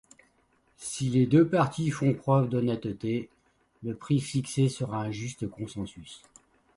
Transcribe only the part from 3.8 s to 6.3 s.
le prix fixé sera un juste consensus.